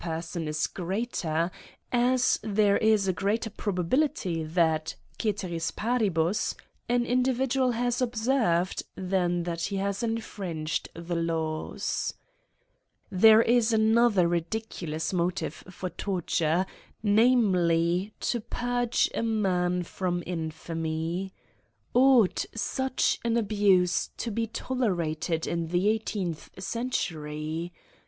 [0.01, 0.03] ^.
[0.03, 1.51] person is greater,
[1.91, 6.55] as there is a greater probability that, ceteris paribus
[6.89, 12.15] y an individual hath observed, than that he hath infringed the laws.
[13.11, 16.65] There is another ridiculous motive for torture,
[17.03, 21.31] namely, to purge a man from infamy.
[21.93, 27.71] Ought such an abuse to be tolerated in the eighteenth century